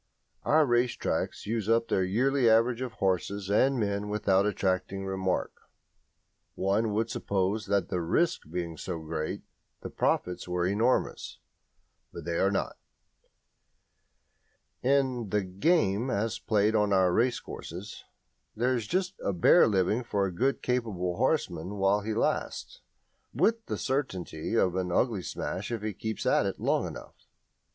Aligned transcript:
Our 0.41 0.65
race 0.65 0.93
tracks 0.93 1.45
use 1.45 1.69
up 1.69 1.87
their 1.87 2.03
yearly 2.03 2.49
average 2.49 2.81
of 2.81 2.93
horses 2.93 3.51
and 3.51 3.79
men 3.79 4.09
without 4.09 4.47
attracting 4.47 5.05
remark. 5.05 5.51
One 6.55 6.91
would 6.93 7.11
suppose 7.11 7.67
that 7.67 7.89
the 7.89 8.01
risk 8.01 8.49
being 8.49 8.77
so 8.77 8.97
great 8.99 9.43
the 9.81 9.91
profits 9.91 10.47
were 10.47 10.65
enormous; 10.65 11.37
but 12.11 12.25
they 12.25 12.39
are 12.39 12.49
not. 12.49 12.77
In 14.81 15.29
"the 15.29 15.43
game" 15.43 16.09
as 16.09 16.39
played 16.39 16.73
on 16.73 16.91
our 16.91 17.13
racecourses 17.13 18.03
there 18.55 18.73
is 18.73 18.87
just 18.87 19.13
a 19.23 19.31
bare 19.31 19.67
living 19.67 20.03
for 20.03 20.25
a 20.25 20.31
good 20.33 20.63
capable 20.63 21.17
horseman 21.17 21.75
while 21.75 22.01
he 22.01 22.15
lasts, 22.15 22.81
with 23.35 23.67
the 23.67 23.77
certainty 23.77 24.55
of 24.55 24.75
an 24.75 24.91
ugly 24.91 25.21
smash 25.21 25.71
if 25.71 25.83
he 25.83 25.93
keeps 25.93 26.25
at 26.25 26.47
it 26.47 26.59
long 26.59 26.87
enough. 26.87 27.27